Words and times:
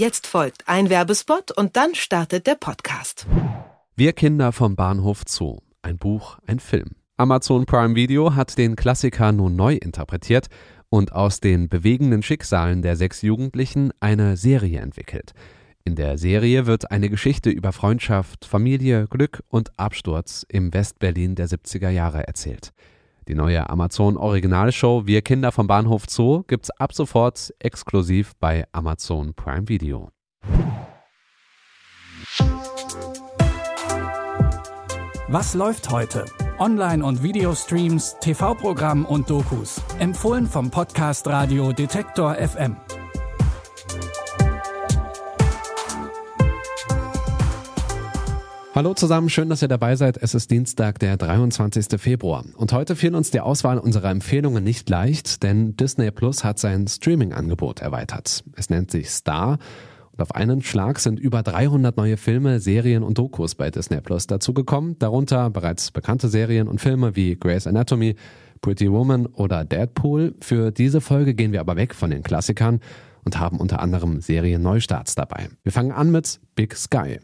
Jetzt 0.00 0.26
folgt 0.26 0.66
ein 0.66 0.88
Werbespot 0.88 1.50
und 1.50 1.76
dann 1.76 1.94
startet 1.94 2.46
der 2.46 2.54
Podcast. 2.54 3.26
Wir 3.96 4.14
Kinder 4.14 4.50
vom 4.50 4.74
Bahnhof 4.74 5.24
Zoo. 5.28 5.58
Ein 5.82 5.98
Buch, 5.98 6.38
ein 6.46 6.58
Film. 6.58 6.92
Amazon 7.18 7.66
Prime 7.66 7.94
Video 7.94 8.34
hat 8.34 8.56
den 8.56 8.76
Klassiker 8.76 9.30
nun 9.30 9.56
neu 9.56 9.74
interpretiert 9.74 10.46
und 10.88 11.12
aus 11.12 11.40
den 11.40 11.68
bewegenden 11.68 12.22
Schicksalen 12.22 12.80
der 12.80 12.96
sechs 12.96 13.20
Jugendlichen 13.20 13.92
eine 14.00 14.38
Serie 14.38 14.80
entwickelt. 14.80 15.34
In 15.84 15.96
der 15.96 16.16
Serie 16.16 16.64
wird 16.64 16.90
eine 16.90 17.10
Geschichte 17.10 17.50
über 17.50 17.72
Freundschaft, 17.72 18.46
Familie, 18.46 19.06
Glück 19.06 19.42
und 19.48 19.78
Absturz 19.78 20.46
im 20.48 20.72
Westberlin 20.72 21.34
der 21.34 21.46
70er 21.46 21.90
Jahre 21.90 22.26
erzählt. 22.26 22.72
Die 23.30 23.36
neue 23.36 23.70
Amazon 23.70 24.16
Originalshow 24.16 25.06
Wir 25.06 25.22
Kinder 25.22 25.52
vom 25.52 25.68
Bahnhof 25.68 26.06
Zoo 26.08 26.42
gibt's 26.48 26.68
ab 26.70 26.92
sofort 26.92 27.54
exklusiv 27.60 28.32
bei 28.40 28.66
Amazon 28.72 29.34
Prime 29.34 29.68
Video. 29.68 30.10
Was 35.28 35.54
läuft 35.54 35.92
heute? 35.92 36.24
Online- 36.58 37.04
und 37.04 37.22
Videostreams, 37.22 38.16
TV-Programm 38.20 39.04
und 39.04 39.30
Dokus. 39.30 39.80
Empfohlen 40.00 40.48
vom 40.48 40.72
Podcast 40.72 41.28
Radio 41.28 41.72
Detektor 41.72 42.34
FM. 42.34 42.78
Hallo 48.72 48.94
zusammen, 48.94 49.28
schön, 49.28 49.48
dass 49.48 49.62
ihr 49.62 49.68
dabei 49.68 49.96
seid. 49.96 50.16
Es 50.16 50.32
ist 50.32 50.48
Dienstag, 50.52 51.00
der 51.00 51.16
23. 51.16 52.00
Februar. 52.00 52.44
Und 52.54 52.72
heute 52.72 52.94
fiel 52.94 53.16
uns 53.16 53.32
die 53.32 53.40
Auswahl 53.40 53.78
unserer 53.78 54.10
Empfehlungen 54.10 54.62
nicht 54.62 54.88
leicht, 54.88 55.42
denn 55.42 55.76
Disney 55.76 56.12
Plus 56.12 56.44
hat 56.44 56.60
sein 56.60 56.86
Streaming-Angebot 56.86 57.80
erweitert. 57.80 58.44
Es 58.54 58.70
nennt 58.70 58.92
sich 58.92 59.10
Star. 59.10 59.58
Und 60.12 60.22
auf 60.22 60.36
einen 60.36 60.62
Schlag 60.62 61.00
sind 61.00 61.18
über 61.18 61.42
300 61.42 61.96
neue 61.96 62.16
Filme, 62.16 62.60
Serien 62.60 63.02
und 63.02 63.18
Dokus 63.18 63.56
bei 63.56 63.72
Disney 63.72 64.00
Plus 64.00 64.28
dazugekommen, 64.28 64.96
darunter 65.00 65.50
bereits 65.50 65.90
bekannte 65.90 66.28
Serien 66.28 66.68
und 66.68 66.80
Filme 66.80 67.16
wie 67.16 67.34
Grey's 67.34 67.66
Anatomy, 67.66 68.14
Pretty 68.60 68.88
Woman 68.92 69.26
oder 69.26 69.64
Deadpool. 69.64 70.36
Für 70.40 70.70
diese 70.70 71.00
Folge 71.00 71.34
gehen 71.34 71.50
wir 71.50 71.60
aber 71.60 71.74
weg 71.74 71.92
von 71.92 72.10
den 72.10 72.22
Klassikern 72.22 72.78
und 73.24 73.40
haben 73.40 73.58
unter 73.58 73.80
anderem 73.80 74.20
Serien-Neustarts 74.20 75.16
dabei. 75.16 75.48
Wir 75.64 75.72
fangen 75.72 75.90
an 75.90 76.12
mit 76.12 76.38
Big 76.54 76.76
Sky. 76.76 77.18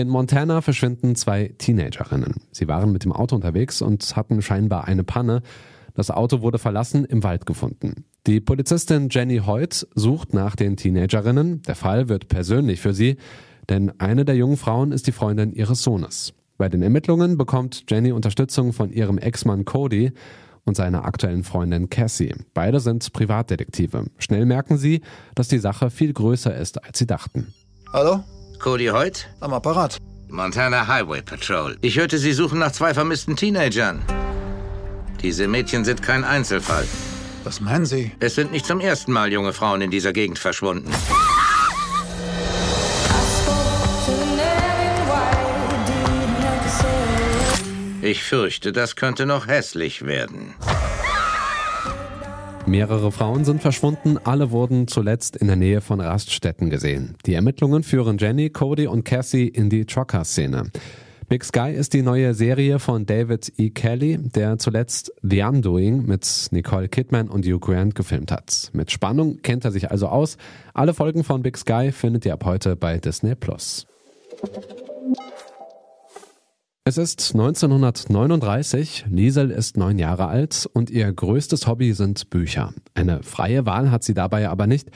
In 0.00 0.10
Montana 0.10 0.60
verschwinden 0.60 1.16
zwei 1.16 1.54
Teenagerinnen. 1.56 2.34
Sie 2.52 2.68
waren 2.68 2.92
mit 2.92 3.04
dem 3.04 3.12
Auto 3.12 3.34
unterwegs 3.34 3.80
und 3.80 4.14
hatten 4.14 4.42
scheinbar 4.42 4.86
eine 4.86 5.04
Panne. 5.04 5.40
Das 5.94 6.10
Auto 6.10 6.42
wurde 6.42 6.58
verlassen 6.58 7.06
im 7.06 7.22
Wald 7.22 7.46
gefunden. 7.46 8.04
Die 8.26 8.40
Polizistin 8.40 9.08
Jenny 9.10 9.38
Hoyt 9.38 9.86
sucht 9.94 10.34
nach 10.34 10.54
den 10.54 10.76
Teenagerinnen. 10.76 11.62
Der 11.62 11.76
Fall 11.76 12.10
wird 12.10 12.28
persönlich 12.28 12.82
für 12.82 12.92
sie, 12.92 13.16
denn 13.70 13.90
eine 13.98 14.26
der 14.26 14.36
jungen 14.36 14.58
Frauen 14.58 14.92
ist 14.92 15.06
die 15.06 15.12
Freundin 15.12 15.54
ihres 15.54 15.82
Sohnes. 15.82 16.34
Bei 16.58 16.68
den 16.68 16.82
Ermittlungen 16.82 17.38
bekommt 17.38 17.84
Jenny 17.88 18.12
Unterstützung 18.12 18.74
von 18.74 18.90
ihrem 18.90 19.16
Ex-Mann 19.16 19.64
Cody 19.64 20.12
und 20.66 20.76
seiner 20.76 21.06
aktuellen 21.06 21.42
Freundin 21.42 21.88
Cassie. 21.88 22.34
Beide 22.52 22.80
sind 22.80 23.14
Privatdetektive. 23.14 24.04
Schnell 24.18 24.44
merken 24.44 24.76
sie, 24.76 25.00
dass 25.34 25.48
die 25.48 25.58
Sache 25.58 25.88
viel 25.88 26.12
größer 26.12 26.54
ist, 26.54 26.84
als 26.84 26.98
sie 26.98 27.06
dachten. 27.06 27.54
Hallo? 27.94 28.22
Cody 28.58 28.86
Hoyt? 28.86 29.26
Am 29.40 29.52
Apparat. 29.52 29.98
Montana 30.28 30.86
Highway 30.86 31.22
Patrol. 31.22 31.76
Ich 31.80 31.96
hörte, 31.96 32.18
Sie 32.18 32.32
suchen 32.32 32.58
nach 32.58 32.72
zwei 32.72 32.94
vermissten 32.94 33.36
Teenagern. 33.36 34.02
Diese 35.22 35.48
Mädchen 35.48 35.84
sind 35.84 36.02
kein 36.02 36.24
Einzelfall. 36.24 36.86
Was 37.44 37.60
meinen 37.60 37.86
Sie? 37.86 38.12
Es 38.20 38.34
sind 38.34 38.52
nicht 38.52 38.66
zum 38.66 38.80
ersten 38.80 39.12
Mal 39.12 39.32
junge 39.32 39.52
Frauen 39.52 39.80
in 39.80 39.90
dieser 39.90 40.12
Gegend 40.12 40.38
verschwunden. 40.38 40.90
Ich 48.02 48.22
fürchte, 48.22 48.72
das 48.72 48.94
könnte 48.94 49.26
noch 49.26 49.46
hässlich 49.48 50.04
werden. 50.04 50.54
Mehrere 52.66 53.12
Frauen 53.12 53.44
sind 53.44 53.62
verschwunden, 53.62 54.18
alle 54.24 54.50
wurden 54.50 54.88
zuletzt 54.88 55.36
in 55.36 55.46
der 55.46 55.54
Nähe 55.54 55.80
von 55.80 56.00
Raststätten 56.00 56.68
gesehen. 56.68 57.14
Die 57.24 57.34
Ermittlungen 57.34 57.84
führen 57.84 58.18
Jenny, 58.18 58.50
Cody 58.50 58.88
und 58.88 59.04
Cassie 59.04 59.46
in 59.46 59.70
die 59.70 59.84
Trucker-Szene. 59.84 60.64
Big 61.28 61.44
Sky 61.44 61.72
ist 61.72 61.92
die 61.92 62.02
neue 62.02 62.34
Serie 62.34 62.80
von 62.80 63.06
David 63.06 63.52
E. 63.56 63.70
Kelly, 63.70 64.18
der 64.18 64.58
zuletzt 64.58 65.12
The 65.22 65.42
Undoing 65.42 66.06
mit 66.06 66.48
Nicole 66.50 66.88
Kidman 66.88 67.28
und 67.28 67.46
Hugh 67.46 67.60
Grant 67.60 67.94
gefilmt 67.94 68.32
hat. 68.32 68.70
Mit 68.72 68.90
Spannung 68.90 69.42
kennt 69.42 69.64
er 69.64 69.70
sich 69.70 69.92
also 69.92 70.08
aus. 70.08 70.36
Alle 70.74 70.92
Folgen 70.92 71.22
von 71.22 71.42
Big 71.42 71.56
Sky 71.56 71.92
findet 71.92 72.26
ihr 72.26 72.32
ab 72.32 72.44
heute 72.44 72.74
bei 72.74 72.98
Disney 72.98 73.36
Plus. 73.36 73.86
Es 76.88 76.98
ist 76.98 77.32
1939, 77.34 79.06
Liesel 79.10 79.50
ist 79.50 79.76
neun 79.76 79.98
Jahre 79.98 80.28
alt 80.28 80.70
und 80.72 80.88
ihr 80.88 81.12
größtes 81.12 81.66
Hobby 81.66 81.94
sind 81.94 82.30
Bücher. 82.30 82.74
Eine 82.94 83.24
freie 83.24 83.66
Wahl 83.66 83.90
hat 83.90 84.04
sie 84.04 84.14
dabei 84.14 84.48
aber 84.48 84.68
nicht, 84.68 84.90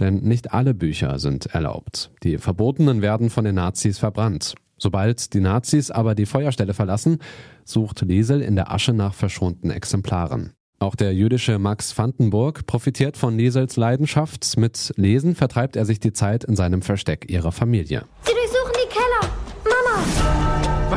denn 0.00 0.22
nicht 0.22 0.52
alle 0.52 0.74
Bücher 0.74 1.20
sind 1.20 1.46
erlaubt. 1.46 2.10
Die 2.24 2.38
verbotenen 2.38 3.00
werden 3.00 3.30
von 3.30 3.44
den 3.44 3.54
Nazis 3.54 3.98
verbrannt. 3.98 4.56
Sobald 4.76 5.34
die 5.34 5.40
Nazis 5.40 5.92
aber 5.92 6.16
die 6.16 6.26
Feuerstelle 6.26 6.74
verlassen, 6.74 7.18
sucht 7.64 8.00
Liesel 8.00 8.42
in 8.42 8.56
der 8.56 8.72
Asche 8.72 8.92
nach 8.92 9.14
verschwundenen 9.14 9.76
Exemplaren. 9.76 10.52
Auch 10.80 10.96
der 10.96 11.14
jüdische 11.14 11.60
Max 11.60 11.96
Vandenburg 11.96 12.66
profitiert 12.66 13.16
von 13.16 13.38
Liesels 13.38 13.76
Leidenschaft. 13.76 14.56
Mit 14.56 14.92
Lesen 14.96 15.36
vertreibt 15.36 15.76
er 15.76 15.84
sich 15.84 16.00
die 16.00 16.12
Zeit 16.12 16.42
in 16.42 16.56
seinem 16.56 16.82
Versteck 16.82 17.30
ihrer 17.30 17.52
Familie. 17.52 18.04
Sie 18.22 18.32
durchsuchen 18.32 18.72
die 18.74 18.92
Keller. 18.92 19.32
Mama! 19.62 20.35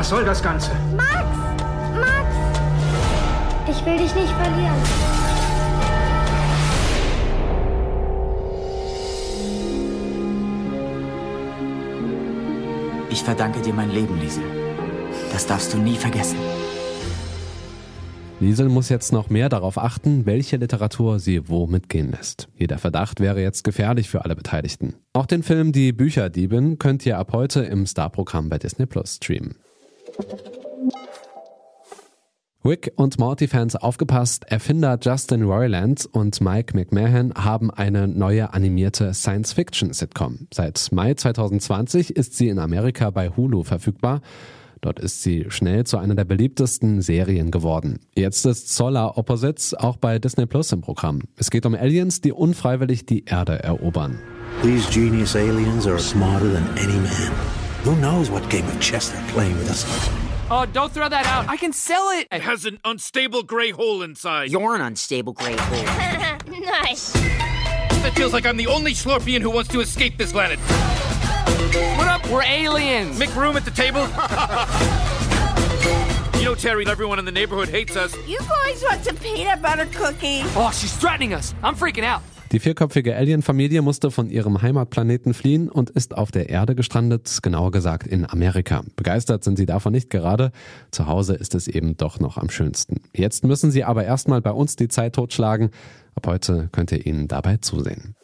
Was 0.00 0.08
soll 0.08 0.24
das 0.24 0.42
Ganze? 0.42 0.70
Max! 0.96 1.26
Max! 1.94 2.34
Ich 3.68 3.84
will 3.84 3.98
dich 3.98 4.14
nicht 4.14 4.30
verlieren. 4.30 4.74
Ich 13.10 13.22
verdanke 13.22 13.60
dir 13.60 13.74
mein 13.74 13.90
Leben, 13.90 14.18
Liesel. 14.18 14.42
Das 15.34 15.46
darfst 15.46 15.74
du 15.74 15.76
nie 15.76 15.96
vergessen. 15.96 16.38
Liesel 18.40 18.70
muss 18.70 18.88
jetzt 18.88 19.12
noch 19.12 19.28
mehr 19.28 19.50
darauf 19.50 19.76
achten, 19.76 20.24
welche 20.24 20.56
Literatur 20.56 21.18
sie 21.18 21.46
wo 21.50 21.66
mitgehen 21.66 22.10
lässt. 22.10 22.48
Jeder 22.56 22.78
Verdacht 22.78 23.20
wäre 23.20 23.42
jetzt 23.42 23.64
gefährlich 23.64 24.08
für 24.08 24.24
alle 24.24 24.34
Beteiligten. 24.34 24.94
Auch 25.12 25.26
den 25.26 25.42
Film 25.42 25.72
Die 25.72 25.92
Bücherdiebin 25.92 26.78
könnt 26.78 27.04
ihr 27.04 27.18
ab 27.18 27.34
heute 27.34 27.60
im 27.60 27.84
Starprogramm 27.84 28.48
bei 28.48 28.56
Disney 28.56 28.86
Plus 28.86 29.16
streamen. 29.16 29.56
Rick 32.62 32.92
und 32.96 33.18
Morty-Fans 33.18 33.76
aufgepasst, 33.76 34.44
Erfinder 34.48 34.98
Justin 35.00 35.44
Roiland 35.44 36.06
und 36.12 36.42
Mike 36.42 36.76
McMahon 36.76 37.32
haben 37.34 37.70
eine 37.70 38.06
neue 38.06 38.52
animierte 38.52 39.14
Science-Fiction-Sitcom. 39.14 40.46
Seit 40.52 40.88
Mai 40.92 41.14
2020 41.14 42.16
ist 42.16 42.36
sie 42.36 42.48
in 42.48 42.58
Amerika 42.58 43.08
bei 43.08 43.30
Hulu 43.30 43.62
verfügbar. 43.62 44.20
Dort 44.82 45.00
ist 45.00 45.22
sie 45.22 45.46
schnell 45.48 45.84
zu 45.84 45.96
einer 45.96 46.14
der 46.14 46.26
beliebtesten 46.26 47.00
Serien 47.00 47.50
geworden. 47.50 48.00
Jetzt 48.14 48.44
ist 48.44 48.74
Solar 48.74 49.16
Opposites 49.16 49.72
auch 49.72 49.96
bei 49.96 50.18
Disney 50.18 50.44
Plus 50.44 50.70
im 50.72 50.82
Programm. 50.82 51.22
Es 51.36 51.50
geht 51.50 51.64
um 51.64 51.74
Aliens, 51.74 52.20
die 52.20 52.32
unfreiwillig 52.32 53.06
die 53.06 53.24
Erde 53.24 53.62
erobern. 53.62 54.18
These 54.62 54.90
genius 54.90 55.34
aliens 55.34 55.86
are 55.86 55.98
smarter 55.98 56.52
than 56.52 56.68
any 56.76 56.98
man. 56.98 57.32
Who 57.84 57.94
knows 57.94 58.30
what 58.30 58.46
game 58.50 58.66
of 58.66 58.78
chess 58.80 59.10
they're 59.10 59.32
playing 59.32 59.58
with 59.58 59.70
us? 59.70 59.86
Oh, 60.52 60.66
don't 60.66 60.92
throw 60.92 61.08
that 61.08 61.26
out. 61.26 61.48
I 61.48 61.56
can 61.56 61.72
sell 61.72 62.10
it. 62.10 62.26
It 62.32 62.40
has 62.40 62.64
an 62.64 62.80
unstable 62.84 63.44
gray 63.44 63.70
hole 63.70 64.02
inside. 64.02 64.50
You're 64.50 64.74
an 64.74 64.80
unstable 64.80 65.32
gray 65.32 65.54
hole. 65.56 65.84
nice. 66.60 67.12
That 67.12 68.12
feels 68.16 68.32
like 68.32 68.46
I'm 68.46 68.56
the 68.56 68.66
only 68.66 68.92
Slorpian 68.92 69.42
who 69.42 69.50
wants 69.50 69.70
to 69.70 69.80
escape 69.80 70.18
this 70.18 70.32
planet. 70.32 70.58
What 71.96 72.08
up? 72.08 72.28
We're 72.28 72.42
aliens. 72.42 73.16
Make 73.16 73.34
room 73.36 73.56
at 73.56 73.64
the 73.64 73.70
table. 73.70 74.00
you 76.40 76.46
know, 76.46 76.56
Terry, 76.56 76.84
everyone 76.88 77.20
in 77.20 77.24
the 77.24 77.30
neighborhood 77.30 77.68
hates 77.68 77.94
us. 77.94 78.12
You 78.26 78.38
boys 78.38 78.82
want 78.82 79.04
some 79.04 79.16
peanut 79.18 79.62
butter 79.62 79.86
cookie? 79.86 80.40
Oh, 80.56 80.72
she's 80.74 80.96
threatening 80.96 81.32
us. 81.32 81.54
I'm 81.62 81.76
freaking 81.76 82.02
out. 82.02 82.22
Die 82.52 82.58
vierköpfige 82.58 83.14
Alien-Familie 83.14 83.80
musste 83.80 84.10
von 84.10 84.28
ihrem 84.28 84.60
Heimatplaneten 84.60 85.34
fliehen 85.34 85.68
und 85.68 85.90
ist 85.90 86.16
auf 86.16 86.32
der 86.32 86.48
Erde 86.48 86.74
gestrandet, 86.74 87.38
genauer 87.42 87.70
gesagt 87.70 88.08
in 88.08 88.28
Amerika. 88.28 88.82
Begeistert 88.96 89.44
sind 89.44 89.56
sie 89.56 89.66
davon 89.66 89.92
nicht 89.92 90.10
gerade. 90.10 90.50
Zu 90.90 91.06
Hause 91.06 91.34
ist 91.34 91.54
es 91.54 91.68
eben 91.68 91.96
doch 91.96 92.18
noch 92.18 92.38
am 92.38 92.50
schönsten. 92.50 93.02
Jetzt 93.14 93.44
müssen 93.44 93.70
sie 93.70 93.84
aber 93.84 94.04
erstmal 94.04 94.40
bei 94.40 94.50
uns 94.50 94.74
die 94.74 94.88
Zeit 94.88 95.14
totschlagen. 95.14 95.70
Ab 96.16 96.26
heute 96.26 96.68
könnt 96.72 96.90
ihr 96.90 97.06
ihnen 97.06 97.28
dabei 97.28 97.58
zusehen. 97.58 98.16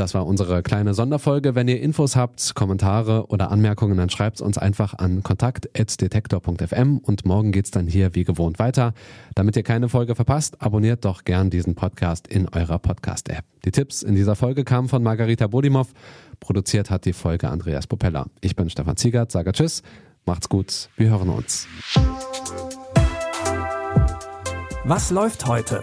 Das 0.00 0.14
war 0.14 0.26
unsere 0.26 0.62
kleine 0.62 0.94
Sonderfolge. 0.94 1.54
Wenn 1.54 1.68
ihr 1.68 1.78
Infos 1.78 2.16
habt, 2.16 2.54
Kommentare 2.54 3.26
oder 3.26 3.50
Anmerkungen, 3.50 3.98
dann 3.98 4.08
schreibt 4.08 4.40
uns 4.40 4.56
einfach 4.56 4.94
an 4.94 5.22
kontakt.detektor.fm 5.22 6.96
und 6.96 7.26
morgen 7.26 7.52
geht's 7.52 7.70
dann 7.70 7.86
hier 7.86 8.14
wie 8.14 8.24
gewohnt 8.24 8.58
weiter. 8.58 8.94
Damit 9.34 9.56
ihr 9.56 9.62
keine 9.62 9.90
Folge 9.90 10.14
verpasst, 10.14 10.62
abonniert 10.62 11.04
doch 11.04 11.24
gern 11.24 11.50
diesen 11.50 11.74
Podcast 11.74 12.28
in 12.28 12.48
eurer 12.48 12.78
Podcast-App. 12.78 13.44
Die 13.66 13.72
Tipps 13.72 14.02
in 14.02 14.14
dieser 14.14 14.36
Folge 14.36 14.64
kamen 14.64 14.88
von 14.88 15.02
Margarita 15.02 15.48
Bodimov. 15.48 15.88
Produziert 16.40 16.88
hat 16.88 17.04
die 17.04 17.12
Folge 17.12 17.50
Andreas 17.50 17.86
Popella. 17.86 18.24
Ich 18.40 18.56
bin 18.56 18.70
Stefan 18.70 18.96
Ziegert, 18.96 19.30
sage 19.30 19.52
Tschüss, 19.52 19.82
macht's 20.24 20.48
gut, 20.48 20.88
wir 20.96 21.10
hören 21.10 21.28
uns. 21.28 21.68
Was 24.84 25.10
läuft 25.10 25.46
heute? 25.46 25.82